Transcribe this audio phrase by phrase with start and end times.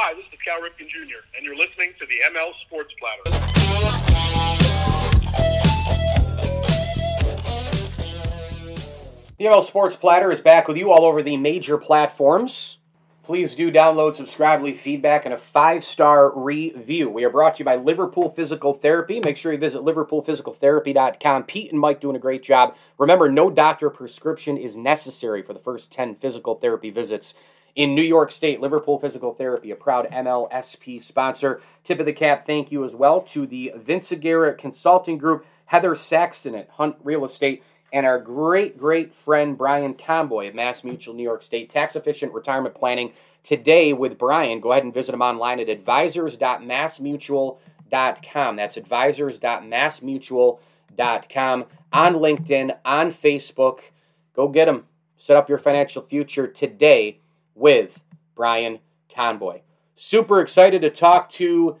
[0.00, 3.24] Hi, this is Cal Ripken Jr., and you're listening to the ML Sports Platter.
[9.38, 12.78] The ML Sports Platter is back with you all over the major platforms.
[13.24, 17.10] Please do download, subscribe, leave feedback, and a five star review.
[17.10, 19.18] We are brought to you by Liverpool Physical Therapy.
[19.18, 21.42] Make sure you visit liverpoolphysicaltherapy.com.
[21.42, 22.76] Pete and Mike doing a great job.
[22.98, 27.34] Remember, no doctor prescription is necessary for the first 10 physical therapy visits
[27.74, 28.60] in New York State.
[28.60, 31.60] Liverpool Physical Therapy, a proud MLSP sponsor.
[31.84, 35.94] Tip of the cap, thank you as well to the Vince Aguirre Consulting Group, Heather
[35.94, 41.14] Saxton at Hunt Real Estate and our great, great friend Brian Conboy at Mass Mutual
[41.14, 41.70] New York State.
[41.70, 44.60] Tax efficient retirement planning today with Brian.
[44.60, 48.56] Go ahead and visit him online at advisors.massmutual.com.
[48.56, 51.64] That's advisors.massmutual.com.
[51.90, 53.78] On LinkedIn, on Facebook.
[54.34, 54.84] Go get him.
[55.16, 57.20] Set up your financial future today
[57.58, 58.00] with
[58.34, 58.78] Brian
[59.14, 59.60] Conboy.
[59.96, 61.76] Super excited to talk to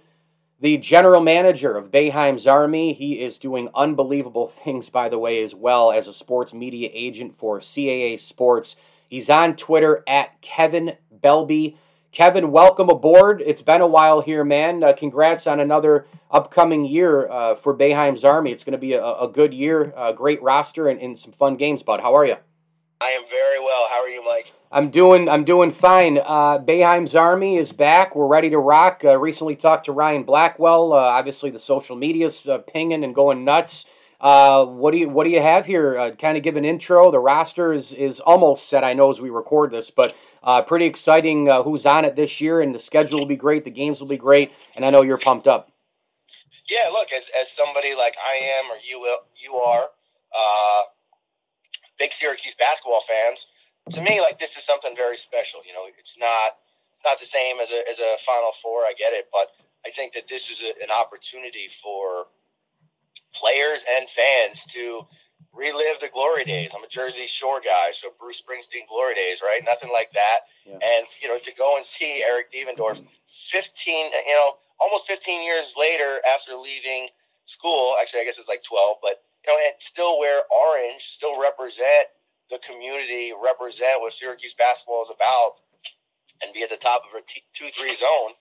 [0.60, 2.92] the general manager of Boeheim's Army.
[2.92, 7.36] He is doing unbelievable things, by the way, as well as a sports media agent
[7.36, 8.76] for CAA Sports.
[9.08, 11.76] He's on Twitter at Kevin Belbey.
[12.10, 13.42] Kevin, welcome aboard.
[13.44, 14.82] It's been a while here, man.
[14.82, 18.50] Uh, congrats on another upcoming year uh, for Boeheim's Army.
[18.50, 21.56] It's going to be a, a, good year, a great roster, and, and some fun
[21.56, 22.00] games, bud.
[22.00, 22.36] How are you?
[23.00, 23.86] I am very well.
[23.90, 24.52] How are you, Mike?
[24.70, 26.18] I'm doing I'm doing fine.
[26.18, 28.14] Uh, Boeheim's Army is back.
[28.14, 29.00] We're ready to rock.
[29.02, 30.92] Uh, recently talked to Ryan Blackwell.
[30.92, 33.86] Uh, obviously, the social media's uh, pinging and going nuts.
[34.20, 35.96] Uh, what do you what do you have here?
[35.96, 37.10] Uh, kind of give an intro.
[37.10, 38.84] The roster is is almost set.
[38.84, 40.14] I know as we record this, but
[40.66, 41.46] pretty exciting.
[41.46, 42.60] who's on it this year?
[42.60, 43.64] And the schedule will be great.
[43.64, 44.52] The games will be great.
[44.76, 45.72] And I know you're pumped up.
[46.68, 49.88] Yeah, look, as as somebody like I am or you you are,
[51.98, 53.46] big Syracuse basketball fans
[53.90, 55.60] to me, like this is something very special.
[55.66, 56.56] You know, it's not
[56.92, 58.80] it's not the same as a as a Final Four.
[58.82, 59.48] I get it, but
[59.86, 62.26] I think that this is a, an opportunity for
[63.32, 65.06] players and fans to
[65.54, 66.70] relive the glory days.
[66.76, 69.60] I'm a Jersey Shore guy, so Bruce Springsteen glory days, right?
[69.64, 70.38] Nothing like that.
[70.66, 70.74] Yeah.
[70.74, 73.02] And you know, to go and see Eric Devendorf,
[73.50, 77.08] 15, you know, almost 15 years later after leaving
[77.44, 77.96] school.
[78.00, 82.08] Actually, I guess it's like 12, but you know, and still wear orange, still represent
[82.50, 85.60] the community, represent what Syracuse basketball is about,
[86.42, 88.32] and be at the top of a t- two three zone.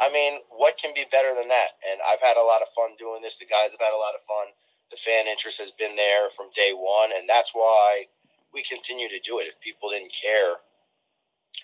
[0.00, 1.70] I mean, what can be better than that?
[1.90, 3.38] And I've had a lot of fun doing this.
[3.38, 4.50] The guys have had a lot of fun.
[4.90, 8.06] The fan interest has been there from day one, and that's why
[8.52, 9.46] we continue to do it.
[9.46, 10.58] If people didn't care,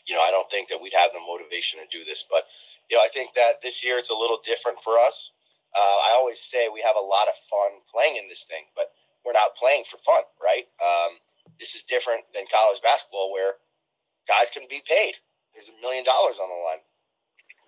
[0.07, 2.25] you know, I don't think that we'd have the motivation to do this.
[2.29, 2.45] But
[2.91, 5.33] you know, I think that this year it's a little different for us.
[5.77, 8.93] Uh, I always say we have a lot of fun playing in this thing, but
[9.25, 10.65] we're not playing for fun, right?
[10.81, 11.21] Um,
[11.59, 13.57] this is different than college basketball where
[14.27, 15.15] guys can be paid.
[15.55, 16.83] There's a million dollars on the line.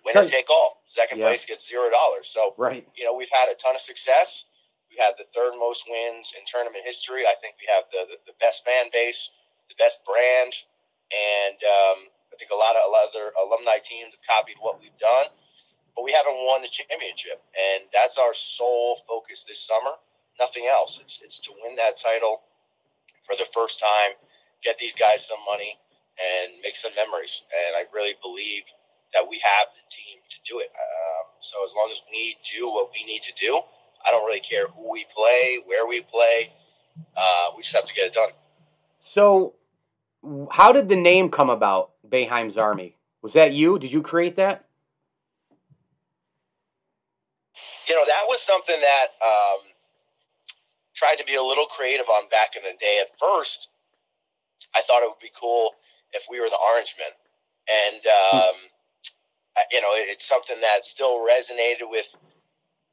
[0.05, 0.81] Winner take all.
[0.85, 1.29] Second yeah.
[1.29, 2.27] place gets zero dollars.
[2.27, 2.87] So, right.
[2.95, 4.45] you know, we've had a ton of success.
[4.89, 7.23] We have the third most wins in tournament history.
[7.23, 9.29] I think we have the, the, the best fan base,
[9.69, 10.51] the best brand,
[11.13, 11.97] and um,
[12.33, 14.97] I think a lot of a lot of other alumni teams have copied what we've
[14.99, 15.31] done,
[15.95, 19.95] but we haven't won the championship, and that's our sole focus this summer.
[20.39, 20.99] Nothing else.
[20.99, 22.41] It's it's to win that title
[23.23, 24.17] for the first time,
[24.63, 25.77] get these guys some money,
[26.19, 27.41] and make some memories.
[27.49, 28.63] And I really believe
[29.13, 30.69] that we have the team to do it.
[30.71, 33.61] Um, so as long as we do what we need to do,
[34.05, 36.51] I don't really care who we play, where we play.
[37.15, 38.29] Uh, we just have to get it done.
[39.01, 39.53] So,
[40.51, 42.97] how did the name come about, Boeheim's Army?
[43.21, 43.79] Was that you?
[43.79, 44.65] Did you create that?
[47.87, 49.59] You know, that was something that um,
[51.01, 53.01] tried to be a little creative on back in the day.
[53.01, 53.69] At first,
[54.75, 55.73] I thought it would be cool
[56.13, 57.09] if we were the Orange Men,
[57.65, 59.61] and um, hmm.
[59.71, 62.05] you know, it's something that still resonated with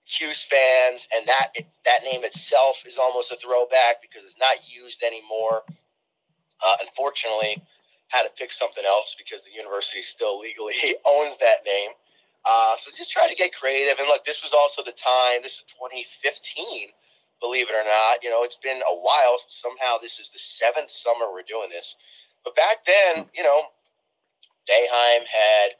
[0.08, 1.52] Cuse fans, and that
[1.84, 5.60] that name itself is almost a throwback because it's not used anymore.
[6.64, 7.60] Uh, unfortunately,
[8.08, 11.90] had to pick something else because the university still legally owns that name.
[12.48, 13.98] Uh, so just try to get creative.
[13.98, 15.42] And look, this was also the time.
[15.42, 16.88] This is 2015
[17.40, 18.22] believe it or not.
[18.22, 19.38] You know, it's been a while.
[19.48, 21.96] Somehow this is the seventh summer we're doing this.
[22.44, 23.62] But back then, you know,
[24.68, 25.70] Boeheim had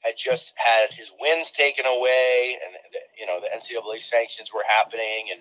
[0.00, 4.64] had just had his wins taken away, and the, you know the NCAA sanctions were
[4.66, 5.40] happening, and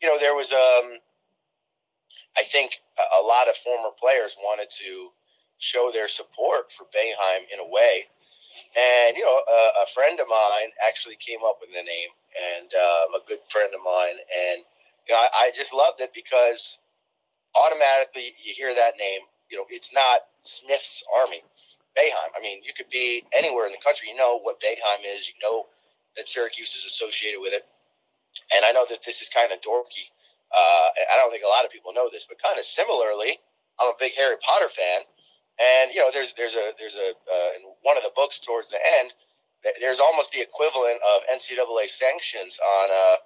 [0.00, 0.98] you know there was um,
[2.36, 5.10] I think a, a lot of former players wanted to
[5.58, 8.06] show their support for Boeheim in a way,
[8.76, 12.10] and you know a, a friend of mine actually came up with the name,
[12.54, 14.62] and um, a good friend of mine, and
[15.08, 16.78] you know I, I just loved it because
[17.54, 19.20] automatically you hear that name,
[19.50, 21.42] you know it's not Smith's Army
[21.96, 22.30] Boeheim.
[22.36, 24.08] I mean, you could be anywhere in the country.
[24.08, 25.28] You know what Boeheim is.
[25.28, 25.66] You know
[26.16, 27.64] that Syracuse is associated with it.
[28.54, 30.12] And I know that this is kind of dorky.
[30.52, 33.40] Uh, I don't think a lot of people know this, but kind of similarly,
[33.80, 35.02] I'm a big Harry Potter fan.
[35.56, 38.68] And you know, there's there's a there's a uh, in one of the books towards
[38.68, 39.12] the end,
[39.80, 43.16] there's almost the equivalent of NCAA sanctions on uh,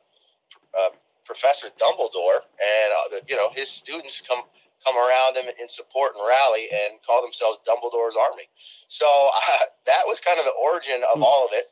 [0.79, 0.91] uh,
[1.31, 4.43] Professor Dumbledore, and uh, the, you know his students come
[4.85, 8.49] come around him in support and rally and call themselves Dumbledore's Army.
[8.89, 11.23] So uh, that was kind of the origin of hmm.
[11.23, 11.67] all of it,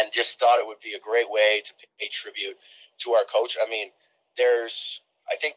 [0.00, 2.58] and just thought it would be a great way to pay tribute
[2.98, 3.56] to our coach.
[3.62, 3.88] I mean,
[4.36, 5.00] there's,
[5.30, 5.54] I think,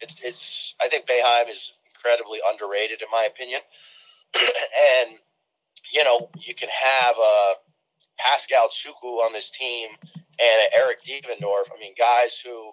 [0.00, 0.74] it's it's.
[0.82, 3.60] I think Boeheim is incredibly underrated in my opinion,
[4.34, 5.16] and
[5.92, 7.54] you know you can have a uh,
[8.18, 9.90] Pascal Chukwu on this team
[10.40, 11.70] and Eric Devendorf.
[11.74, 12.72] I mean, guys who,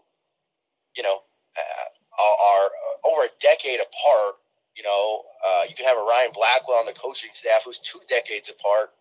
[0.96, 1.22] you know.
[1.58, 1.86] Uh,
[2.20, 4.36] are uh, over a decade apart.
[4.76, 8.00] You know, uh, you can have a Ryan Blackwell on the coaching staff who's two
[8.10, 8.92] decades apart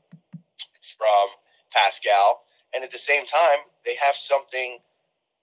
[0.97, 1.27] from
[1.73, 2.43] Pascal,
[2.75, 4.79] and at the same time, they have something.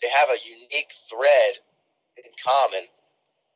[0.01, 1.59] They have a unique thread
[2.17, 2.87] in common,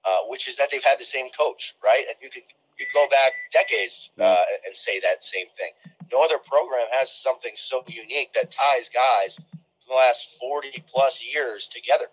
[0.06, 2.06] uh, which is that they've had the same coach, right?
[2.08, 2.44] And you could
[2.80, 5.72] you go back decades uh, and say that same thing.
[6.12, 11.24] No other program has something so unique that ties guys from the last forty plus
[11.24, 12.06] years together.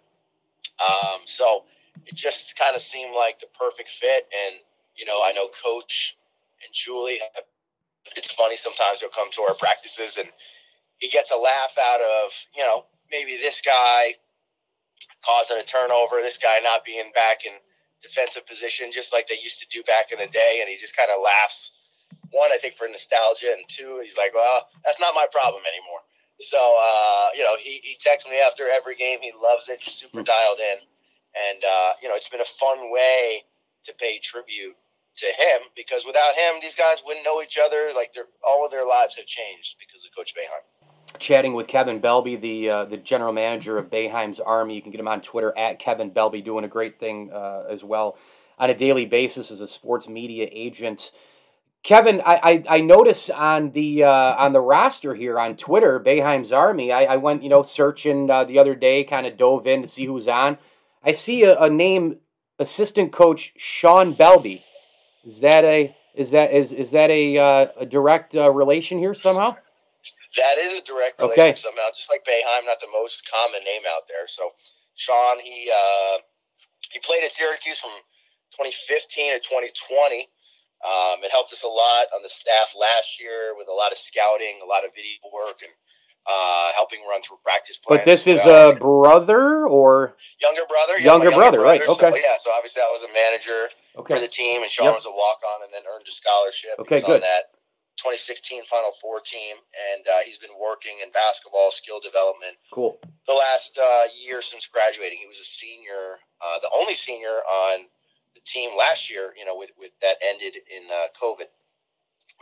[0.80, 1.64] Um, so
[2.06, 4.26] it just kind of seemed like the perfect fit.
[4.46, 4.56] And,
[4.96, 6.16] you know, I know Coach
[6.64, 7.20] and Julie,
[8.16, 10.28] it's funny sometimes they'll come to our practices and
[10.98, 14.14] he gets a laugh out of, you know, maybe this guy
[15.24, 17.52] causing a turnover, this guy not being back in
[18.02, 20.58] defensive position, just like they used to do back in the day.
[20.60, 21.72] And he just kind of laughs.
[22.30, 26.00] One, I think for nostalgia, and two, he's like, well, that's not my problem anymore.
[26.40, 29.18] So, uh, you know, he, he texts me after every game.
[29.20, 30.78] He loves it, super dialed in
[31.34, 33.44] and uh, you know it's been a fun way
[33.84, 34.76] to pay tribute
[35.16, 37.90] to him because without him, these guys wouldn't know each other.
[37.94, 38.14] Like
[38.46, 40.64] all of their lives have changed because of Coach Boeheim.
[41.18, 44.74] Chatting with Kevin Belbey, the uh, the general manager of Boeheim's Army.
[44.74, 47.84] You can get him on Twitter at Kevin Belbey, doing a great thing uh, as
[47.84, 48.16] well
[48.58, 51.10] on a daily basis as a sports media agent.
[51.82, 56.52] Kevin, I, I, I notice on the uh, on the roster here on Twitter, Boeheim's
[56.52, 56.92] Army.
[56.92, 59.88] I, I went you know searching uh, the other day, kind of dove in to
[59.88, 60.58] see who's on.
[61.04, 62.18] I see a, a name,
[62.58, 64.62] assistant coach Sean Belbey.
[65.24, 69.14] Is that a is that is is that a uh, a direct uh, relation here
[69.14, 69.56] somehow?
[70.36, 71.56] That is a direct relation okay.
[71.56, 71.92] somehow.
[71.92, 74.26] Just like Boeheim, not the most common name out there.
[74.28, 74.52] So
[74.94, 76.18] Sean, he uh,
[76.90, 77.92] he played at Syracuse from
[78.56, 80.28] 2015 to 2020.
[80.82, 83.98] Um, it helped us a lot on the staff last year with a lot of
[83.98, 85.70] scouting, a lot of video work, and
[86.26, 88.00] uh, helping run through practice plans.
[88.00, 91.88] But this is a brother or younger brother, yeah, younger, brother, brother, right?
[91.88, 92.34] Okay, yeah.
[92.40, 94.14] So obviously, I was a manager okay.
[94.14, 94.94] for the team, and Sean yep.
[94.94, 96.76] was a walk on, and then earned a scholarship.
[96.80, 97.22] Okay, good.
[97.22, 97.54] On that
[98.02, 99.54] 2016 Final Four team,
[99.94, 102.58] and uh, he's been working in basketball skill development.
[102.74, 102.98] Cool.
[103.30, 107.86] The last uh, year since graduating, he was a senior, uh, the only senior on
[108.34, 109.30] the team last year.
[109.38, 111.46] You know, with with that ended in uh, COVID,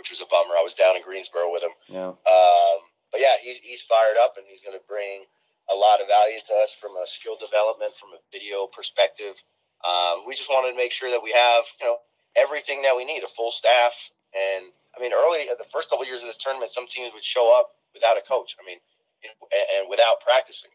[0.00, 0.56] which was a bummer.
[0.56, 1.76] I was down in Greensboro with him.
[1.92, 2.16] Yeah.
[2.16, 2.78] Um,
[3.12, 5.28] but yeah, he's he's fired up and he's going to bring
[5.68, 9.36] a lot of value to us from a skill development, from a video perspective.
[9.84, 12.00] Um, we just wanted to make sure that we have you know
[12.32, 13.92] everything that we need, a full staff.
[14.32, 17.12] And I mean, early uh, the first couple of years of this tournament, some teams
[17.14, 18.56] would show up without a coach.
[18.60, 18.78] I mean,
[19.22, 20.70] and without practicing.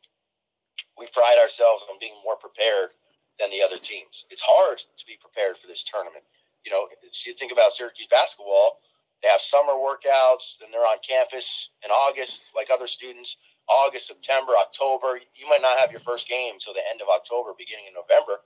[0.97, 2.95] We pride ourselves on being more prepared
[3.39, 4.23] than the other teams.
[4.29, 6.23] It's hard to be prepared for this tournament.
[6.63, 6.87] You know,
[7.25, 8.79] you think about Syracuse basketball
[9.25, 13.37] they have summer workouts, then they're on campus in August, like other students.
[13.67, 15.17] August, September, October.
[15.33, 18.41] You might not have your first game until the end of October, beginning of November.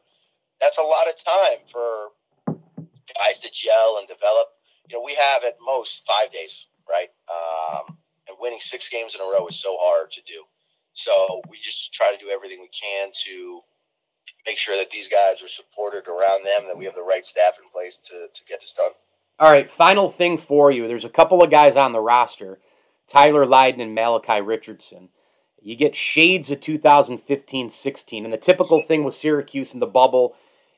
[0.62, 2.16] That's a lot of time for
[3.20, 4.48] guys to gel and develop.
[4.90, 7.10] You know, we have at most five days, right?
[7.30, 10.44] Um, and winning six games in a row is so hard to do.
[10.94, 13.62] So we just try to do everything we can to
[14.46, 17.60] make sure that these guys are supported around them, that we have the right staff
[17.62, 18.92] in place to, to get this done.
[19.40, 20.88] All right, final thing for you.
[20.88, 22.60] There's a couple of guys on the roster
[23.08, 25.10] Tyler Lydon and Malachi Richardson.
[25.62, 28.24] You get shades of 2015 16.
[28.24, 30.36] And the typical thing with Syracuse in the bubble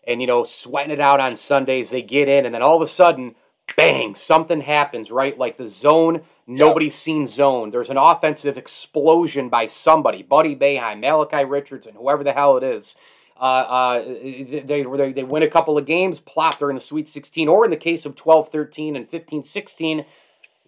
[0.08, 2.88] and, you know, sweating it out on Sundays, they get in, and then all of
[2.88, 3.36] a sudden,
[3.76, 5.38] bang, something happens, right?
[5.38, 7.72] Like the zone, nobody's seen zone.
[7.72, 12.96] There's an offensive explosion by somebody, Buddy Boeheim, Malachi Richardson, whoever the hell it is.
[13.40, 17.08] Uh, uh, they, they, they win a couple of games, plop, they're in the Sweet
[17.08, 20.06] 16, or in the case of 12 13 and 15 16,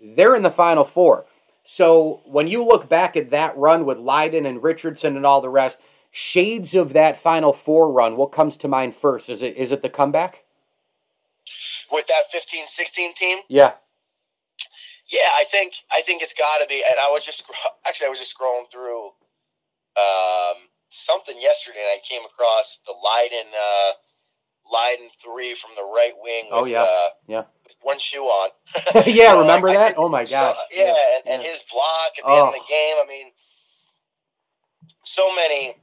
[0.01, 1.25] they're in the Final Four.
[1.63, 5.49] So when you look back at that run with Lydon and Richardson and all the
[5.49, 5.77] rest,
[6.11, 9.29] shades of that Final Four run, what comes to mind first?
[9.29, 10.42] Is it is it the comeback?
[11.91, 13.39] With that 15-16 team?
[13.49, 13.73] Yeah.
[15.09, 16.83] Yeah, I think I think it's got to be.
[16.89, 17.43] And I was just
[17.85, 19.07] actually I was just scrolling through
[19.97, 20.57] um,
[20.89, 23.91] something yesterday, and I came across the Lydon uh,
[24.71, 26.45] Lydon three from the right wing.
[26.51, 26.83] Oh, yeah.
[26.83, 27.43] uh, Yeah.
[27.65, 28.49] with one shoe on.
[29.05, 29.95] yeah, So, remember I that?
[29.97, 30.57] Oh my so- gosh.
[30.71, 31.49] yeah, and, and yeah.
[31.51, 32.51] his block at the end of Oh.
[32.53, 32.95] the game.
[33.03, 33.27] I mean,
[35.03, 35.75] so many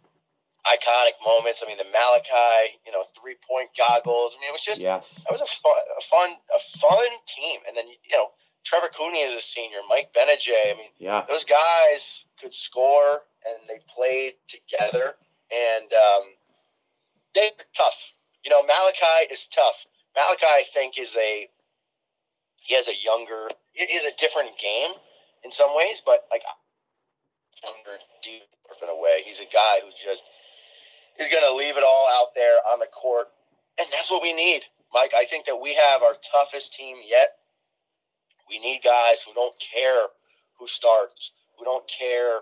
[0.67, 1.63] iconic moments.
[1.65, 4.37] I mean, the Malachi, you know, three point goggles.
[4.37, 5.15] I mean, it was just Yes.
[5.25, 7.61] that was a fun, a fun, a fun team.
[7.67, 8.29] And then you know,
[8.65, 10.51] Trevor Cooney is a senior, Mike Gbinije.
[10.73, 11.25] I mean, Yeah.
[11.29, 15.17] those guys could score and they played together
[15.51, 16.23] and um,
[17.35, 18.13] they're tough.
[18.45, 19.87] You know, Malachi is tough.
[20.17, 21.49] Malachi, I think, is a
[22.63, 24.93] he has a younger, it is a different game
[25.45, 26.43] in some ways, but like
[27.63, 28.43] younger, deep
[28.83, 29.23] in a way.
[29.25, 30.29] He's a guy who just
[31.21, 33.29] is going to leave it all out there on the court,
[33.79, 34.63] and that's what we need,
[34.93, 35.13] Mike.
[35.15, 37.37] I think that we have our toughest team yet.
[38.49, 40.07] We need guys who don't care
[40.59, 42.41] who starts, who don't care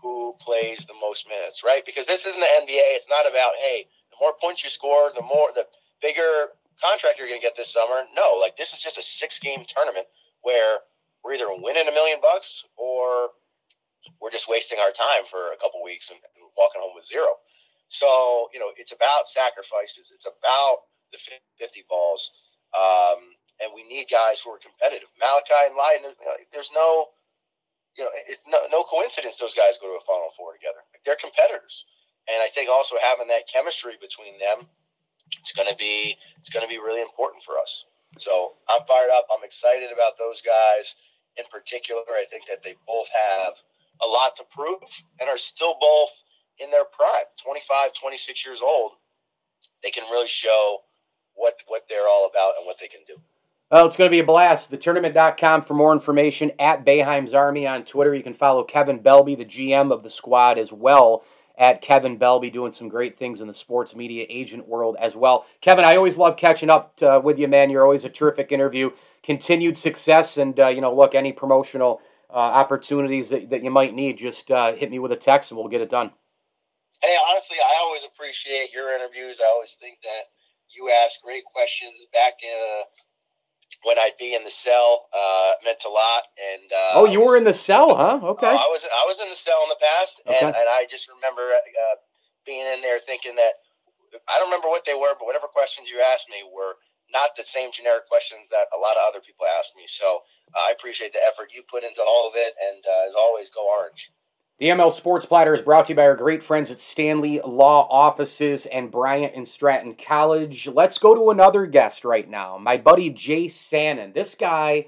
[0.00, 1.84] who plays the most minutes, right?
[1.84, 2.94] Because this isn't the NBA.
[2.94, 5.66] It's not about hey, the more points you score, the more the
[6.00, 6.48] bigger
[6.82, 8.02] contract you're going to get this summer.
[8.14, 10.06] No, like this is just a six game tournament
[10.42, 10.78] where
[11.24, 13.30] we're either winning a million bucks or
[14.20, 17.28] we're just wasting our time for a couple weeks and, and walking home with zero.
[17.88, 20.12] So, you know, it's about sacrifices.
[20.14, 21.18] It's about the
[21.58, 22.30] 50 balls.
[22.76, 25.08] Um, and we need guys who are competitive.
[25.18, 27.10] Malachi and know, there's no,
[27.96, 30.78] you know, it's no, no coincidence those guys go to a Final Four together.
[31.04, 31.84] They're competitors.
[32.28, 34.68] And I think also having that chemistry between them,
[35.40, 37.84] it's going to be it's going to be really important for us.
[38.18, 39.26] So I'm fired up.
[39.32, 40.94] I'm excited about those guys
[41.36, 42.04] in particular.
[42.08, 43.54] I think that they both have
[44.02, 44.84] a lot to prove
[45.20, 46.10] and are still both
[46.60, 48.92] in their prime 25 26 years old
[49.82, 50.78] they can really show
[51.34, 53.14] what what they're all about and what they can do
[53.70, 54.70] Well, it's going to be a blast.
[54.70, 56.52] TheTournament.com for more information.
[56.58, 58.14] At Boeheim's Army on Twitter.
[58.14, 61.22] You can follow Kevin Belbey, the GM of the squad, as well.
[61.58, 65.44] At Kevin Belbey, doing some great things in the sports media agent world as well.
[65.60, 67.68] Kevin, I always love catching up uh, with you, man.
[67.68, 68.90] You're always a terrific interview.
[69.22, 72.00] Continued success, and uh, you know, look, any promotional
[72.30, 75.58] uh, opportunities that, that you might need, just uh, hit me with a text, and
[75.58, 76.12] we'll get it done.
[77.02, 80.30] Hey honestly i always appreciate your interviews i always think that
[80.74, 82.82] you ask great questions back uh,
[83.84, 87.36] when i'd be in the cell uh, meant a lot and uh, oh, you were
[87.36, 88.20] in the cell, huh?
[88.22, 88.46] Okay.
[88.46, 90.46] Uh, I was I was in the cell in the past, and, Okay.
[90.46, 91.96] and I just remember uh,
[92.46, 93.60] being in there thinking that
[94.28, 96.76] I don't remember what they were, but whatever questions you asked me were
[97.12, 99.84] not the same generic questions that a lot of other people asked me.
[99.88, 100.20] So
[100.56, 103.50] uh, I appreciate the effort you put into all of it, and uh, as always,
[103.50, 104.12] go Orange.
[104.58, 107.86] The ML Sports Platter is brought to you by our great friends at Stanley Law
[107.92, 110.66] Offices and Bryant and Stratton College.
[110.66, 112.58] Let's go to another guest right now.
[112.58, 114.14] My buddy Jay Sannon.
[114.14, 114.86] This guy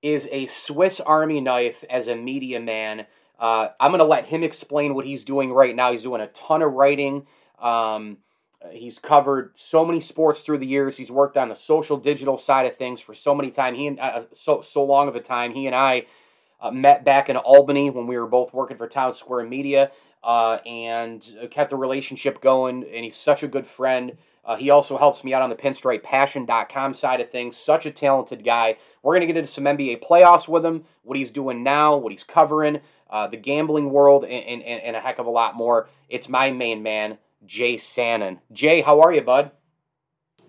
[0.00, 3.04] is a Swiss Army knife as a media man.
[3.38, 5.92] Uh, I'm going to let him explain what he's doing right now.
[5.92, 7.26] He's doing a ton of writing.
[7.60, 8.18] Um,
[8.72, 10.96] he's covered so many sports through the years.
[10.96, 13.74] He's worked on the social digital side of things for so many time.
[13.74, 15.52] He and uh, so so long of a time.
[15.52, 16.06] He and I
[16.60, 19.90] uh, met back in Albany when we were both working for Town Square Media
[20.22, 22.84] uh, and uh, kept the relationship going.
[22.84, 24.16] And he's such a good friend.
[24.44, 27.56] Uh, he also helps me out on the pinstripepassion.com side of things.
[27.56, 28.76] Such a talented guy.
[29.02, 32.12] We're going to get into some NBA playoffs with him, what he's doing now, what
[32.12, 35.88] he's covering, uh, the gambling world, and, and, and a heck of a lot more.
[36.08, 38.38] It's my main man, Jay Sannon.
[38.52, 39.52] Jay, how are you, bud?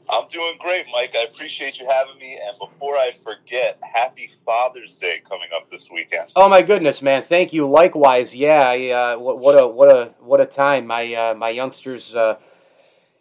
[0.10, 1.14] I'm doing great, Mike.
[1.16, 2.40] I appreciate you having me.
[2.44, 6.30] And before I forget, happy Father's Day coming up this weekend.
[6.36, 7.22] Oh my goodness, man!
[7.22, 7.68] Thank you.
[7.70, 8.64] Likewise, yeah.
[8.66, 10.88] I, uh, what, a what a what a time.
[10.88, 12.38] My uh, my youngsters, uh,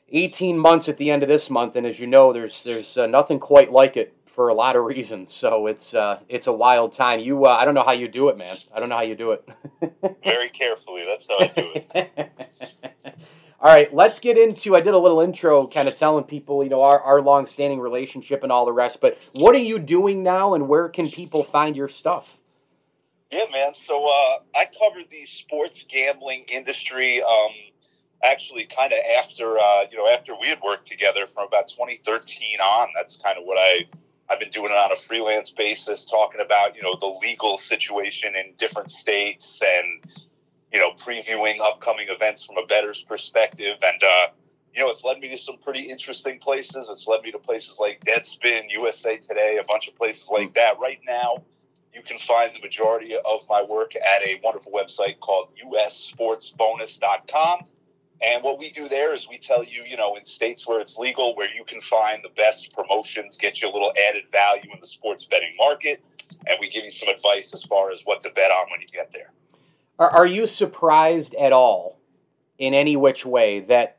[0.09, 3.07] eighteen months at the end of this month, and as you know, there's there's uh,
[3.07, 5.35] nothing quite like it for a lot of reasons.
[5.35, 7.21] So it's uh, it's a wild time.
[7.21, 8.55] You, uh, I don't know how you do it, man.
[8.75, 9.49] I don't know how you do it.
[10.25, 11.05] Very carefully.
[11.07, 12.31] That's how I do it.
[13.61, 14.75] all right, let's get into.
[14.75, 18.43] I did a little intro, kind of telling people, you know, our our long-standing relationship
[18.43, 19.00] and all the rest.
[19.00, 22.38] But what are you doing now, and where can people find your stuff?
[23.31, 23.75] Yeah, man.
[23.75, 27.23] So uh, I cover the sports gambling industry.
[27.23, 27.50] Um,
[28.25, 32.61] actually, kind of after uh, you know after we had worked together from about 2013
[32.61, 32.88] on.
[32.97, 33.85] That's kind of what I
[34.31, 38.35] I've been doing it on a freelance basis, talking about you know the legal situation
[38.37, 40.23] in different states and
[40.73, 43.77] you know previewing upcoming events from a bettor's perspective.
[43.83, 44.27] And uh,
[44.75, 46.89] you know, it's led me to some pretty interesting places.
[46.91, 50.79] It's led me to places like Deadspin, USA Today, a bunch of places like that.
[50.79, 51.43] Right now,
[51.93, 57.65] you can find the majority of my work at a wonderful website called ussportsbonus.com.
[58.23, 60.99] And what we do there is we tell you, you know, in states where it's
[60.99, 64.81] legal, where you can find the best promotions, get you a little added value in
[64.81, 66.03] the sports betting market.
[66.47, 68.87] And we give you some advice as far as what to bet on when you
[68.87, 69.33] get there.
[70.00, 72.00] Are, are you surprised at all
[72.59, 73.99] in any which way that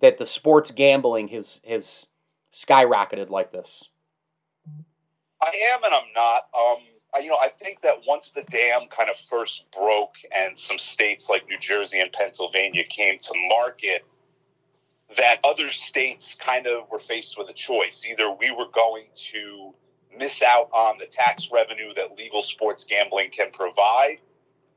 [0.00, 2.06] that the sports gambling has has
[2.52, 3.90] skyrocketed like this?
[5.40, 6.48] I am and I'm not.
[6.58, 6.82] Um,
[7.14, 10.78] I, you know, I think that once the dam kind of first broke and some
[10.78, 14.04] states like New Jersey and Pennsylvania came to market,
[15.16, 18.04] that other states kind of were faced with a choice.
[18.10, 19.74] Either we were going to
[20.18, 24.18] miss out on the tax revenue that legal sports gambling can provide,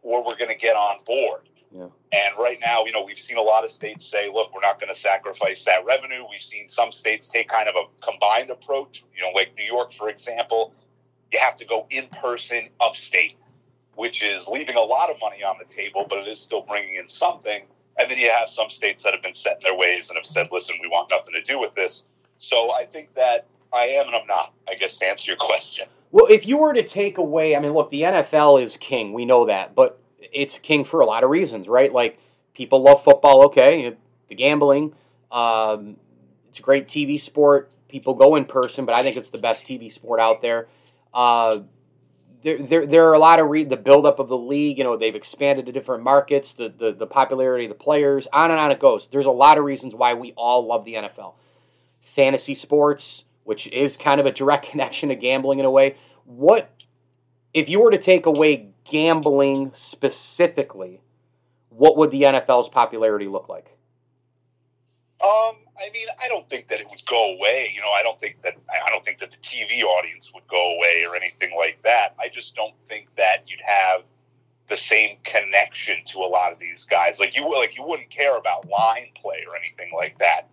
[0.08, 1.42] or we're going to get on board.
[1.70, 1.88] Yeah.
[2.14, 4.80] And right now, you know, we've seen a lot of states say, look, we're not
[4.80, 6.24] going to sacrifice that revenue.
[6.32, 9.92] We've seen some states take kind of a combined approach, you know, like New York,
[9.92, 10.74] for example,
[11.34, 13.36] you have to go in person upstate,
[13.96, 16.96] which is leaving a lot of money on the table, but it is still bringing
[16.96, 17.64] in something.
[18.00, 20.26] And then you have some states that have been set in their ways and have
[20.26, 22.04] said, listen, we want nothing to do with this.
[22.40, 25.90] So I think that I am and I'm not, I guess, to answer your question.
[26.12, 29.14] Well, if you were to take away, I mean, look, the NFL is king.
[29.14, 29.76] We know that.
[29.76, 31.92] But it's king for a lot of reasons, right?
[31.92, 32.20] Like
[32.54, 33.96] people love football, okay,
[34.30, 34.94] the gambling.
[35.32, 35.98] Um,
[36.48, 37.76] it's a great TV sport.
[37.88, 40.68] People go in person, but I think it's the best TV sport out there.
[41.14, 41.60] Uh,
[42.44, 44.78] there, there, there are a lot of re- the buildup of the league.
[44.78, 48.52] You know, they've expanded to different markets, the, the the popularity of the players, on
[48.52, 49.08] and on it goes.
[49.12, 51.34] There's a lot of reasons why we all love the NFL.
[52.02, 55.96] Fantasy sports, which is kind of a direct connection to gambling in a way.
[56.25, 56.86] What
[57.54, 61.00] if you were to take away gambling specifically,
[61.70, 63.78] what would the NFL's popularity look like?
[65.24, 67.71] Um, I mean, I don't think that it would go away.
[67.74, 68.54] You know, I don't think that
[68.86, 72.15] I don't think that the TV audience would go away or anything like that.
[72.19, 74.02] I just don't think that you'd have
[74.67, 77.17] the same connection to a lot of these guys.
[77.17, 80.50] Like you, like you wouldn't care about line play or anything like that.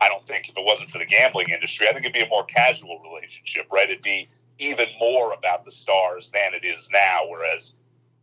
[0.00, 2.28] I don't think if it wasn't for the gambling industry, I think it'd be a
[2.28, 3.88] more casual relationship, right?
[3.88, 7.20] It'd be even more about the stars than it is now.
[7.28, 7.74] Whereas,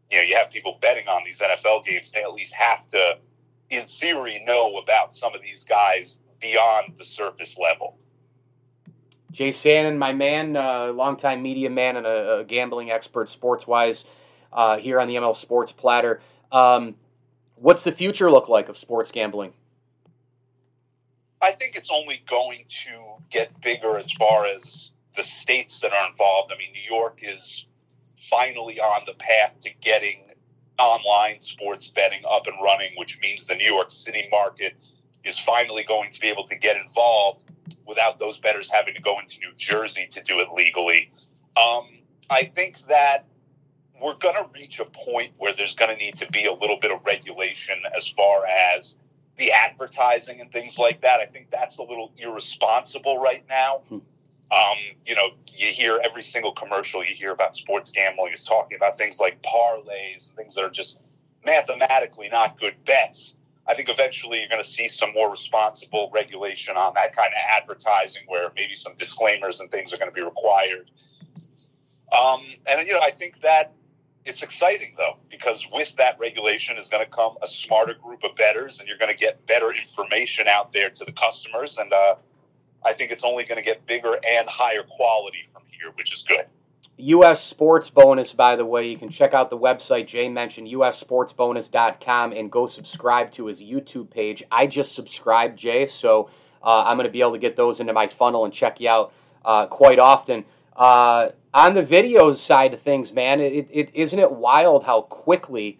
[0.09, 3.17] you know, you have people betting on these NFL games, they at least have to,
[3.69, 7.97] in theory, know about some of these guys beyond the surface level.
[9.31, 14.05] Jay Sannon, my man, uh, longtime media man and a, a gambling expert, sports wise,
[14.53, 16.21] uh, here on the ML Sports Platter.
[16.51, 16.95] Um,
[17.55, 19.53] what's the future look like of sports gambling?
[21.41, 26.09] I think it's only going to get bigger as far as the states that are
[26.09, 26.51] involved.
[26.53, 27.65] I mean, New York is
[28.29, 30.23] finally on the path to getting
[30.79, 34.73] online sports betting up and running, which means the New York City market
[35.23, 37.43] is finally going to be able to get involved
[37.85, 41.11] without those bettors having to go into New Jersey to do it legally.
[41.59, 41.87] Um,
[42.29, 43.25] I think that
[44.01, 46.77] we're going to reach a point where there's going to need to be a little
[46.79, 48.95] bit of regulation as far as
[49.37, 51.19] the advertising and things like that.
[51.19, 53.81] I think that's a little irresponsible right now.
[53.89, 53.99] Hmm.
[54.49, 58.77] Um, you know, you hear every single commercial you hear about sports gambling is talking
[58.77, 60.99] about things like parlays and things that are just
[61.45, 63.33] mathematically not good bets.
[63.67, 67.61] I think eventually you're going to see some more responsible regulation on that kind of
[67.61, 70.89] advertising where maybe some disclaimers and things are going to be required.
[72.17, 73.73] Um, and, you know, I think that
[74.27, 78.35] it's exciting though, because with that regulation is going to come a smarter group of
[78.35, 81.77] bettors and you're going to get better information out there to the customers.
[81.77, 82.15] And, uh,
[82.85, 86.23] I think it's only going to get bigger and higher quality from here, which is
[86.23, 86.45] good.
[86.99, 92.31] US Sports Bonus, by the way, you can check out the website Jay mentioned, ussportsbonus.com,
[92.31, 94.43] and go subscribe to his YouTube page.
[94.51, 96.29] I just subscribed, Jay, so
[96.63, 98.89] uh, I'm going to be able to get those into my funnel and check you
[98.89, 99.13] out
[99.45, 100.45] uh, quite often.
[100.75, 105.79] Uh, on the video side of things, man, it, it isn't it wild how quickly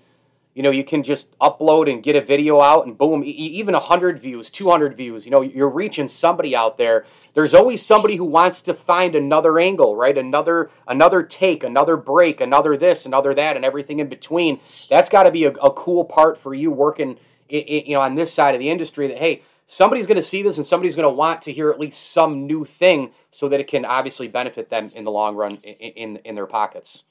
[0.58, 4.20] you know, you can just upload and get a video out and boom, even 100
[4.20, 5.24] views, 200 views.
[5.24, 7.06] You know, you're reaching somebody out there.
[7.36, 10.18] There's always somebody who wants to find another angle, right?
[10.18, 14.60] Another another take, another break, another this, another that, and everything in between.
[14.90, 18.34] That's got to be a, a, cool part for you working, you know, on this
[18.34, 19.10] side of the industry.
[19.10, 21.80] That hey, somebody's going to see this and somebody's going to want to hear at
[21.80, 25.56] least some new thing so that it can obviously benefit them in the long run
[25.64, 27.04] in, in, in their pockets.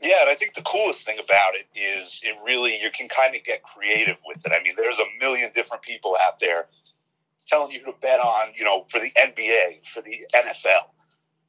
[0.00, 3.34] Yeah, and I think the coolest thing about it is it really you can kind
[3.36, 4.52] of get creative with it.
[4.52, 6.66] I mean, there's a million different people out there
[7.46, 10.90] telling you to bet on, you know, for the NBA, for the NFL.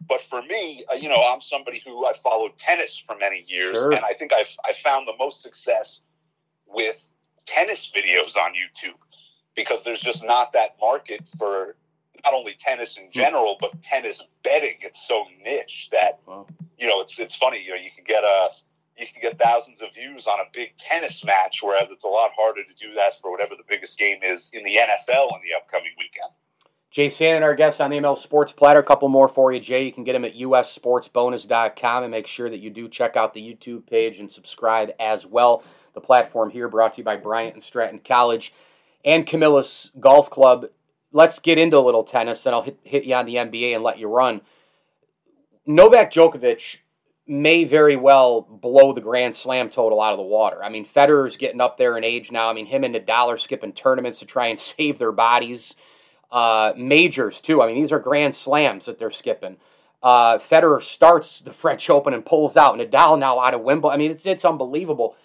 [0.07, 3.73] But for me, uh, you know, I'm somebody who I followed tennis for many years,
[3.75, 3.91] Sure.
[3.91, 6.01] and I think I've I found the most success
[6.69, 7.03] with
[7.45, 8.95] tennis videos on YouTube
[9.55, 11.75] because there's just not that market for
[12.23, 13.05] not only tennis Hmm.
[13.05, 14.77] in general, but tennis betting.
[14.81, 16.47] It's so niche that Wow.
[16.77, 17.59] you know it's it's funny.
[17.59, 18.47] You know, you can get a
[18.97, 22.31] you can get thousands of views on a big tennis match, whereas it's a lot
[22.37, 25.55] harder to do that for whatever the biggest game is in the NFL in the
[25.57, 26.29] upcoming weekend.
[26.91, 28.77] Jay Sannon, our guest on the ML Sports Platter.
[28.79, 29.81] A couple more for you, Jay.
[29.83, 33.41] You can get him at ussportsbonus.com and make sure that you do check out the
[33.41, 35.63] YouTube page and subscribe as well.
[35.93, 38.53] The platform here brought to you by Bryant and Stratton College
[39.03, 40.67] and Camillus Golf Club.
[41.11, 43.83] Let's get into a little tennis, and I'll hit, hit you on the NBA and
[43.83, 44.41] let you run.
[45.65, 46.79] Novak Djokovic
[47.25, 50.63] may very well blow the Grand Slam total out of the water.
[50.63, 52.49] I mean, Federer's getting up there in age now.
[52.49, 55.75] I mean, him and Nadal are skipping tournaments to try and save their bodies
[56.31, 57.61] uh, majors too.
[57.61, 59.57] I mean, these are grand slams that they're skipping.
[60.01, 62.75] Uh, Federer starts the French Open and pulls out.
[62.75, 63.95] Nadal now out of Wimbledon.
[63.95, 65.15] I mean, it's it's unbelievable.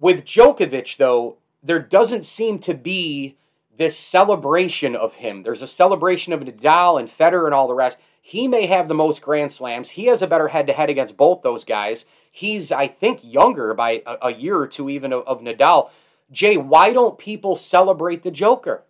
[0.00, 3.36] With Djokovic, though, there doesn't seem to be
[3.76, 5.42] this celebration of him.
[5.42, 7.98] There's a celebration of Nadal and Federer and all the rest.
[8.20, 9.90] He may have the most grand slams.
[9.90, 12.04] He has a better head to head against both those guys.
[12.30, 15.90] He's, I think, younger by a, a year or two even of, of Nadal.
[16.30, 18.84] Jay, why don't people celebrate the Joker?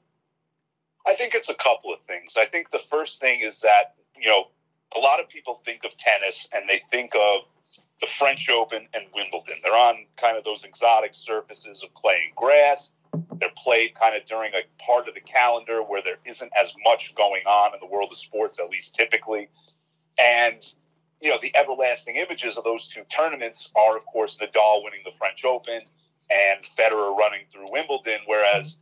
[1.07, 2.35] I think it's a couple of things.
[2.37, 4.51] I think the first thing is that, you know,
[4.97, 7.43] a lot of people think of tennis and they think of
[8.01, 9.57] the French Open and Wimbledon.
[9.63, 12.91] They're on kind of those exotic surfaces of clay and grass.
[13.39, 17.15] They're played kind of during a part of the calendar where there isn't as much
[17.15, 19.49] going on in the world of sports, at least typically.
[20.19, 20.63] And,
[21.21, 25.17] you know, the everlasting images of those two tournaments are, of course, Nadal winning the
[25.19, 25.81] French Open
[26.31, 28.79] and Federer running through Wimbledon, whereas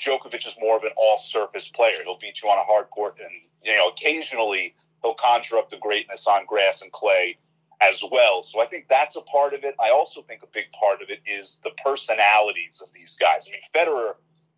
[0.00, 1.94] Djokovic is more of an all-surface player.
[2.04, 3.30] He'll beat you on a hard court, and
[3.62, 7.36] you know occasionally he'll conjure up the greatness on grass and clay
[7.80, 8.42] as well.
[8.42, 9.74] So I think that's a part of it.
[9.78, 13.44] I also think a big part of it is the personalities of these guys.
[13.46, 14.14] I mean, Federer,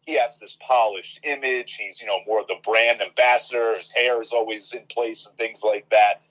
[0.07, 1.75] he has this polished image.
[1.75, 3.71] He's you know more of the brand ambassador.
[3.71, 6.23] His hair is always in place and things like that.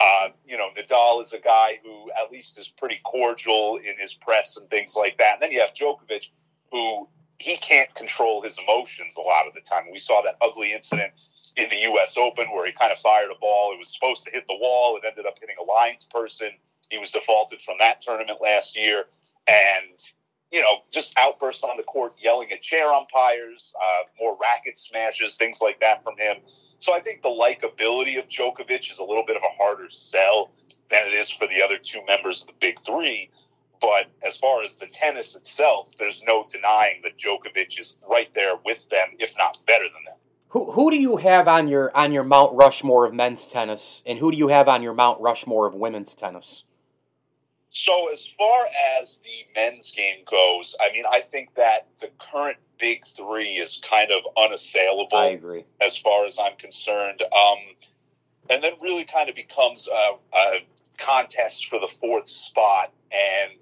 [0.00, 4.14] Uh, you know, Nadal is a guy who at least is pretty cordial in his
[4.14, 5.34] press and things like that.
[5.34, 6.28] And then you have Djokovic,
[6.72, 9.84] who he can't control his emotions a lot of the time.
[9.90, 11.12] We saw that ugly incident
[11.56, 12.16] in the U.S.
[12.16, 13.72] Open where he kind of fired a ball.
[13.72, 14.96] It was supposed to hit the wall.
[14.96, 16.50] It ended up hitting a lines person.
[16.90, 19.04] He was defaulted from that tournament last year.
[19.48, 19.98] And,
[20.50, 25.36] you know, just outbursts on the court, yelling at chair umpires, uh, more racket smashes,
[25.36, 26.36] things like that from him.
[26.78, 30.50] So I think the likability of Djokovic is a little bit of a harder sell
[30.90, 33.30] than it is for the other two members of the big three.
[33.82, 38.54] But as far as the tennis itself, there's no denying that Djokovic is right there
[38.64, 40.18] with them, if not better than them.
[40.50, 44.18] Who who do you have on your on your Mount Rushmore of men's tennis, and
[44.18, 46.64] who do you have on your Mount Rushmore of women's tennis?
[47.70, 48.66] So as far
[49.00, 53.80] as the men's game goes, I mean, I think that the current big three is
[53.88, 55.16] kind of unassailable.
[55.16, 55.64] I agree.
[55.80, 57.22] as far as I'm concerned.
[57.22, 57.58] Um,
[58.50, 60.58] and then really kind of becomes a, a
[60.98, 62.92] contest for the fourth spot.
[63.10, 63.58] And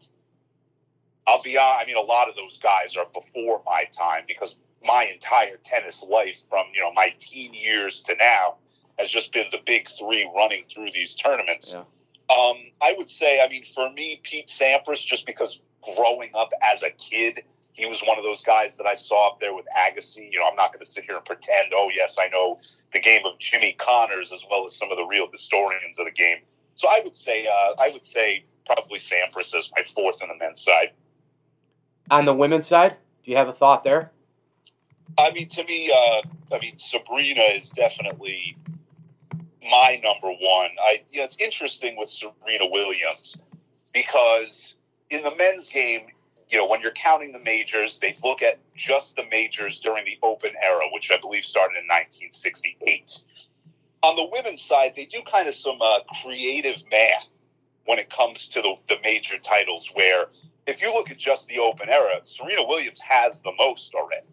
[1.30, 4.60] I'll be honest, I mean, a lot of those guys are before my time because
[4.84, 8.56] my entire tennis life, from you know my teen years to now,
[8.98, 11.72] has just been the big three running through these tournaments.
[11.72, 11.84] Yeah.
[12.34, 15.60] Um, I would say, I mean, for me, Pete Sampras, just because
[15.96, 19.40] growing up as a kid, he was one of those guys that I saw up
[19.40, 20.30] there with Agassi.
[20.30, 22.58] You know, I'm not going to sit here and pretend, oh, yes, I know
[22.92, 26.12] the game of Jimmy Connors as well as some of the real historians of the
[26.12, 26.38] game.
[26.76, 30.36] So I would say, uh, I would say probably Sampras as my fourth on the
[30.36, 30.92] men's side.
[32.10, 34.10] On the women's side, do you have a thought there?
[35.18, 36.22] I mean, to me, uh,
[36.54, 38.56] I mean, Serena is definitely
[39.62, 40.70] my number one.
[40.80, 43.36] I, you know, it's interesting with Serena Williams
[43.92, 44.74] because
[45.10, 46.08] in the men's game,
[46.48, 50.18] you know, when you're counting the majors, they look at just the majors during the
[50.22, 53.22] Open era, which I believe started in 1968.
[54.02, 57.28] On the women's side, they do kind of some uh, creative math
[57.84, 60.26] when it comes to the, the major titles, where
[60.66, 64.28] if you look at just the Open era, Serena Williams has the most already.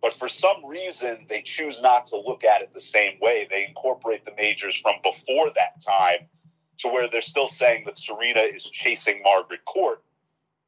[0.00, 3.46] But for some reason, they choose not to look at it the same way.
[3.48, 6.28] They incorporate the majors from before that time
[6.78, 10.02] to where they're still saying that Serena is chasing Margaret Court,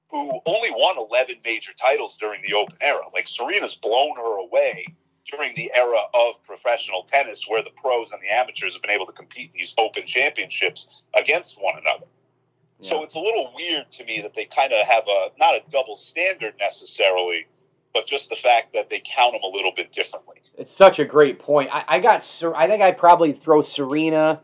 [0.09, 3.03] who only won 11 major titles during the Open era.
[3.13, 4.87] Like Serena's blown her away
[5.31, 9.07] during the era of professional tennis where the pros and the amateurs have been able
[9.07, 12.07] to compete in these Open championships against one another.
[12.85, 15.61] So it's a little weird to me that they kind of have a not a
[15.71, 17.47] double standard necessarily,
[17.93, 20.43] but just the fact that they count them a little bit differently.
[20.57, 21.71] It's such a great point.
[21.73, 22.27] I, I got.
[22.55, 24.41] I think I'd probably throw Serena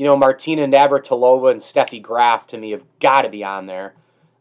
[0.00, 3.92] you know, Martina Navratilova and Steffi Graf to me have got to be on there.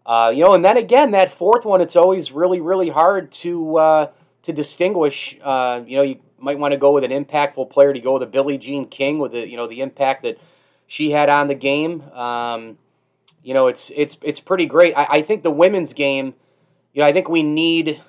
[0.06, 3.76] Uh, you know, and then again, that fourth one, it's always really, really hard to
[3.76, 4.12] uh,
[4.44, 5.38] to distinguish.
[5.44, 8.24] Uh, you know, you might want to go with an impactful player to go with
[8.24, 10.40] a Billie Jean King with the you know the impact that
[10.88, 12.04] she had on the game.
[12.14, 12.78] Um,
[13.44, 14.94] you know, it's it's it's pretty great.
[14.96, 16.34] I, I, think the women's game.
[16.94, 18.02] You know, I think we need.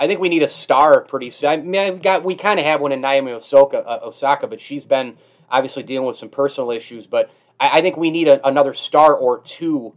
[0.00, 1.50] I think we need a star pretty soon.
[1.50, 4.60] I mean, we got we kind of have one in Naomi Osaka, uh, Osaka, but
[4.60, 5.16] she's been
[5.50, 7.06] obviously dealing with some personal issues.
[7.06, 9.94] But I, I think we need a, another star or two.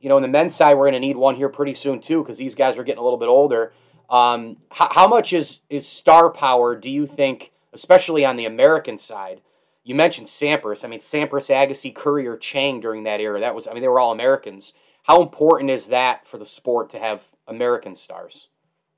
[0.00, 2.22] You know, in the men's side, we're going to need one here pretty soon too,
[2.22, 3.72] because these guys are getting a little bit older.
[4.10, 6.76] Um, how, how much is is star power?
[6.76, 9.40] Do you think, especially on the American side?
[9.84, 10.84] You mentioned Sampras.
[10.84, 13.38] I mean, Sampras, Agassi, Courier, Chang during that era.
[13.38, 14.72] That was, I mean, they were all Americans.
[15.04, 18.48] How important is that for the sport to have American stars?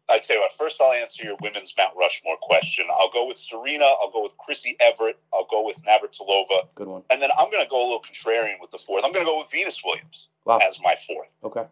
[0.09, 0.53] I tell you what.
[0.57, 2.87] First, I'll answer your women's Mount Rushmore question.
[2.96, 3.85] I'll go with Serena.
[3.85, 5.18] I'll go with Chrissy Everett.
[5.35, 6.68] I'll go with Navratilova.
[6.77, 7.03] Good one.
[7.11, 9.05] And then I'm going to go a little contrarian with the fourth.
[9.05, 10.59] I'm going to go with Venus Williams wow.
[10.59, 11.33] as my fourth.
[11.42, 11.64] Okay.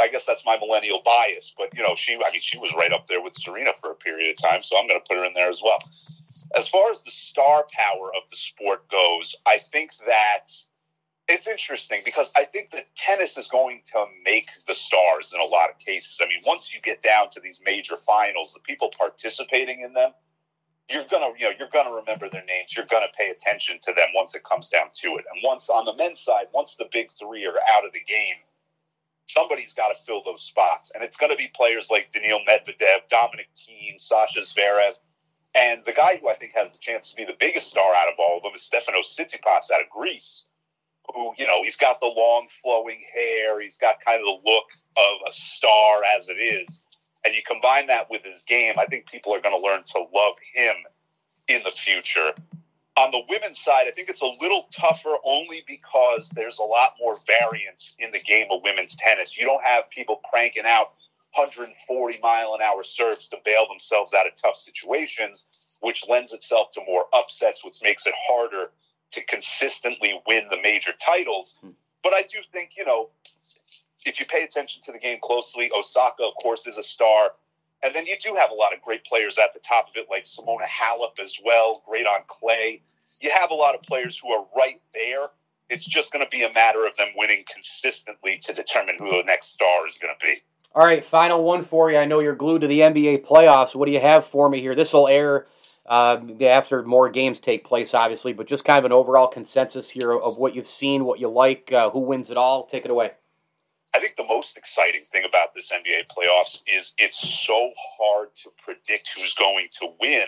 [0.00, 2.92] I guess that's my millennial bias, but you know, she I mean she was right
[2.92, 5.24] up there with Serena for a period of time, so I'm going to put her
[5.24, 5.78] in there as well.
[6.56, 10.46] As far as the star power of the sport goes, I think that
[11.28, 15.44] it's interesting because I think that tennis is going to make the stars in a
[15.44, 16.18] lot of cases.
[16.22, 20.12] I mean, once you get down to these major finals, the people participating in them,
[20.88, 22.74] you're gonna, you know, you're gonna remember their names.
[22.74, 25.26] You're gonna pay attention to them once it comes down to it.
[25.30, 28.36] And once on the men's side, once the big three are out of the game,
[29.28, 30.90] somebody's got to fill those spots.
[30.94, 34.94] And it's to be players like Daniil Medvedev, Dominic Thiem, Sasha Zverev.
[35.54, 38.08] And the guy who I think has the chance to be the biggest star out
[38.08, 40.44] of all of them is Stefanos Tsitsipas out of Greece,
[41.14, 43.60] who, you know, he's got the long flowing hair.
[43.60, 44.64] He's got kind of the look
[44.96, 46.86] of a star as it is.
[47.24, 50.06] And you combine that with his game, I think people are going to learn to
[50.14, 50.74] love him
[51.48, 52.32] in the future.
[52.96, 56.90] On the women's side, I think it's a little tougher only because there's a lot
[57.00, 59.36] more variance in the game of women's tennis.
[59.36, 60.86] You don't have people cranking out
[61.34, 65.46] 140 mile an hour serves to bail themselves out of tough situations,
[65.80, 68.70] which lends itself to more upsets, which makes it harder
[69.12, 71.56] to consistently win the major titles.
[71.60, 71.70] Hmm.
[72.02, 73.10] But I do think, you know,
[74.04, 77.30] if you pay attention to the game closely, Osaka, of course, is a star.
[77.82, 80.06] And then you do have a lot of great players at the top of it,
[80.10, 82.82] like Simona Halep as well, great on clay.
[83.20, 85.26] You have a lot of players who are right there.
[85.68, 89.22] It's just going to be a matter of them winning consistently to determine who the
[89.24, 90.42] next star is going to be.
[90.74, 91.96] All right, final one for you.
[91.96, 93.74] I know you're glued to the NBA playoffs.
[93.74, 94.74] What do you have for me here?
[94.74, 95.46] This will air
[95.86, 100.12] uh, after more games take place, obviously, but just kind of an overall consensus here
[100.12, 102.66] of what you've seen, what you like, uh, who wins it all.
[102.66, 103.12] Take it away.
[103.94, 108.50] I think the most exciting thing about this NBA playoffs is it's so hard to
[108.62, 110.26] predict who's going to win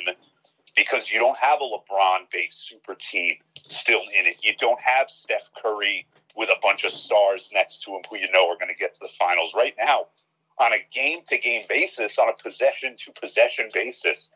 [0.74, 4.42] because you don't have a LeBron based super team still in it.
[4.42, 8.31] You don't have Steph Curry with a bunch of stars next to him who you
[8.33, 9.55] know are going to get to the finals.
[9.55, 10.07] Right now,
[10.61, 14.31] on a game to game basis, on a possession to possession basis,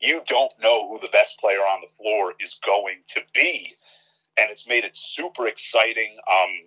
[0.00, 3.72] you don't know who the best player on the floor is going to be.
[4.38, 6.16] And it's made it super exciting.
[6.30, 6.60] Um,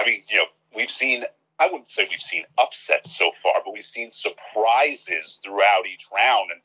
[0.00, 1.24] I mean, you know, we've seen,
[1.58, 6.50] I wouldn't say we've seen upsets so far, but we've seen surprises throughout each round
[6.52, 6.60] and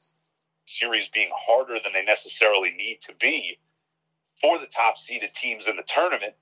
[0.65, 3.57] series being harder than they necessarily need to be
[4.41, 6.33] for the top seeded teams in the tournament.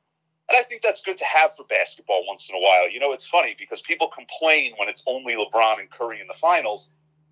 [0.49, 2.89] And I think that's good to have for basketball once in a while.
[2.89, 6.35] You know, it's funny because people complain when it's only LeBron and Curry in the
[6.35, 6.89] finals,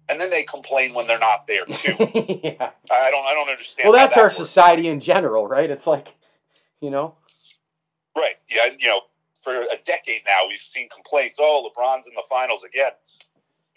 [0.09, 1.95] and then they complain when they're not there too.
[2.43, 2.71] yeah.
[2.91, 3.85] I don't I don't understand.
[3.89, 4.35] Well, that's that our works.
[4.37, 5.69] society in general, right?
[5.69, 6.15] It's like,
[6.81, 7.15] you know.
[8.15, 8.35] Right.
[8.49, 9.01] Yeah, you know,
[9.43, 11.37] for a decade now, we've seen complaints.
[11.39, 12.91] Oh, LeBron's in the finals again.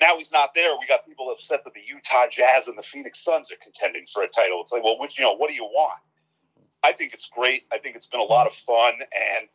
[0.01, 0.70] Now he's not there.
[0.79, 4.22] We got people upset that the Utah Jazz and the Phoenix Suns are contending for
[4.22, 4.61] a title.
[4.62, 5.99] It's like, well, which you know, what do you want?
[6.82, 7.62] I think it's great.
[7.72, 9.48] I think it's been a lot of fun, and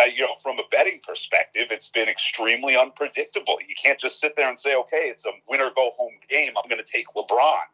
[0.00, 3.58] uh, you know, from a betting perspective, it's been extremely unpredictable.
[3.66, 6.52] You can't just sit there and say, okay, it's a winner go home game.
[6.56, 7.66] I'm going to take LeBron.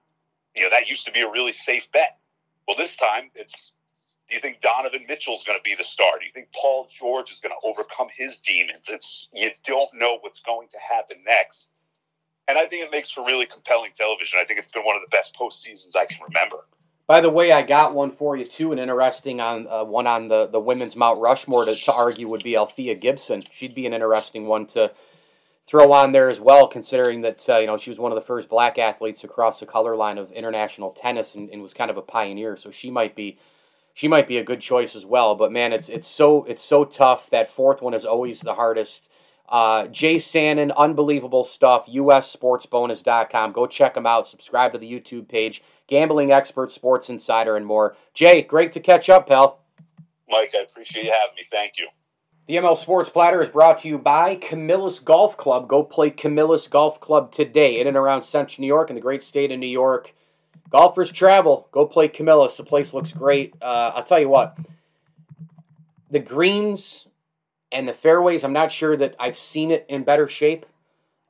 [0.57, 2.19] You know, that used to be a really safe bet.
[2.67, 3.73] Well, this time it's
[4.29, 6.19] do you think Donovan Mitchell's going to be the star?
[6.19, 8.89] Do you think Paul George is going to overcome his demons?
[8.89, 11.69] It's you don't know what's going to happen next,
[12.49, 14.39] and I think it makes for really compelling television.
[14.41, 16.57] I think it's been one of the best postseasons I can remember.
[17.07, 20.29] By the way, I got one for you too, an interesting on uh, one on
[20.29, 23.43] the, the women's Mount Rushmore to, to argue would be Althea Gibson.
[23.53, 24.91] She'd be an interesting one to
[25.67, 28.25] throw on there as well, considering that uh, you know she was one of the
[28.25, 31.99] first black athletes across the color line of international tennis and, and was kind of
[31.99, 32.57] a pioneer.
[32.57, 33.39] So she might be
[33.93, 35.35] she might be a good choice as well.
[35.35, 37.29] But man, it's it's so it's so tough.
[37.31, 39.11] That fourth one is always the hardest.
[39.47, 41.87] Uh, Jay Sannon, unbelievable stuff.
[41.87, 43.53] USSportsBonus.com.
[43.53, 44.27] Go check him out.
[44.27, 45.63] Subscribe to the YouTube page.
[45.87, 47.97] Gambling Expert, Sports Insider, and more.
[48.13, 49.61] Jay, great to catch up, pal.
[50.29, 51.43] Mike, I appreciate you having me.
[51.51, 51.89] Thank you.
[52.47, 55.67] The ML Sports Platter is brought to you by Camillus Golf Club.
[55.67, 59.23] Go play Camillus Golf Club today in and around Central New York and the great
[59.23, 60.13] state of New York.
[60.69, 61.69] Golfers travel.
[61.73, 62.57] Go play Camillus.
[62.57, 63.55] The place looks great.
[63.63, 64.59] Uh, I'll tell you what,
[66.11, 67.09] the greens
[67.73, 70.67] and the fairways, I'm not sure that I've seen it in better shape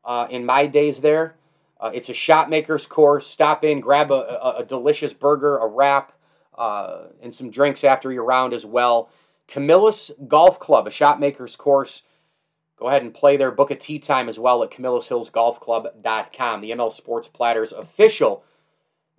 [0.04, 1.36] uh, in my days there.
[1.84, 3.26] Uh, it's a shot maker's course.
[3.26, 6.12] Stop in, grab a, a, a delicious burger, a wrap,
[6.56, 9.10] uh, and some drinks after your round as well.
[9.48, 12.04] Camillus Golf Club, a shot maker's course.
[12.78, 13.50] Go ahead and play there.
[13.50, 16.62] Book a tee time as well at CamillusHillsGolfClub.com.
[16.62, 18.44] The ML Sports Platter's official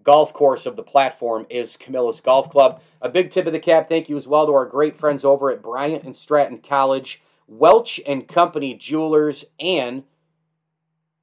[0.01, 2.81] golf course of the platform is Camillus Golf Club.
[2.99, 5.51] A big tip of the cap thank you as well to our great friends over
[5.51, 10.03] at Bryant and Stratton College, Welch and Company Jewelers, and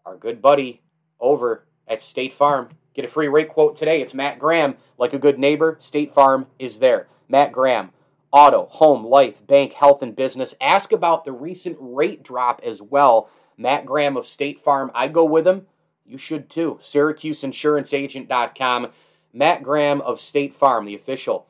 [0.07, 0.82] our good buddy
[1.23, 2.69] over at State Farm.
[2.95, 4.03] Get a free rate quote today.
[4.03, 4.77] It's Matt Graham.
[4.99, 7.09] Like a good neighbor, State Farm is there.
[7.29, 7.93] Matt Graham,
[8.31, 10.55] auto, home, life, bank, health, and business.
[10.61, 13.31] Ask about the recent rate drop as well.
[13.57, 14.91] Matt Graham of State Farm.
[14.95, 15.67] I go with him.
[16.05, 16.79] You should too.
[16.83, 18.89] SyracuseInsuranceAgent.com.
[19.33, 21.47] Matt Graham of State Farm, the official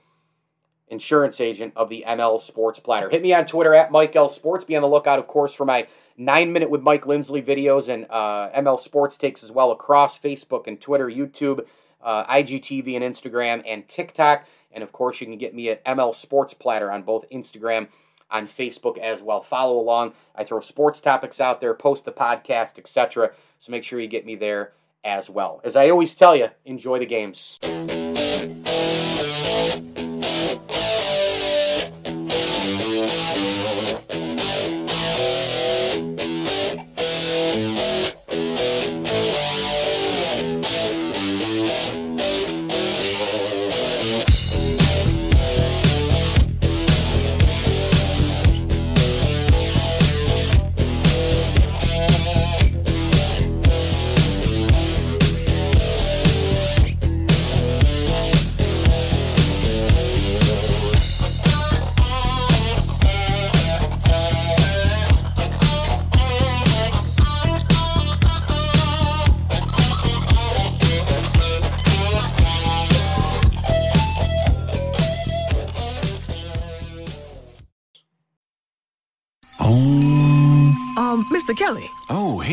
[0.88, 3.08] insurance agent of the ML Sports Platter.
[3.08, 4.64] Hit me on Twitter at Mike L Sports.
[4.64, 8.06] Be on the lookout, of course, for my nine minute with Mike Lindsley videos and
[8.10, 11.66] uh, ML Sports takes as well across Facebook and Twitter, YouTube,
[12.02, 14.46] uh, IGTV and Instagram and TikTok.
[14.72, 17.88] And of course, you can get me at ML Sports Platter on both Instagram
[18.30, 19.42] on Facebook as well.
[19.42, 20.14] Follow along.
[20.34, 23.32] I throw sports topics out there, post the podcast, etc.
[23.58, 24.72] So make sure you get me there
[25.04, 25.60] as well.
[25.62, 27.58] As I always tell you, enjoy the games.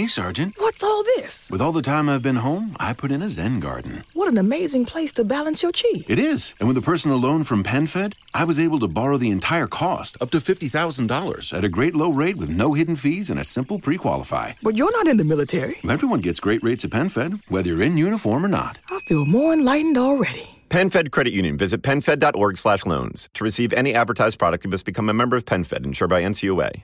[0.10, 0.56] Sergeant.
[0.58, 1.50] what's all this?
[1.52, 4.04] With all the time I've been home, I put in a Zen garden.
[4.14, 6.04] What an amazing place to balance your chi.
[6.08, 6.54] It is.
[6.60, 10.18] And with a personal loan from PenFed, I was able to borrow the entire cost,
[10.20, 13.80] up to $50,000, at a great low rate with no hidden fees and a simple
[13.80, 14.54] pre qualify.
[14.62, 15.78] But you're not in the military.
[15.88, 18.80] Everyone gets great rates at PenFed, whether you're in uniform or not.
[18.90, 20.60] I feel more enlightened already.
[20.70, 21.58] PenFed Credit Union.
[21.58, 23.30] Visit PenFed.org slash loans.
[23.34, 26.84] To receive any advertised product, you must become a member of PenFed, insured by NCUA.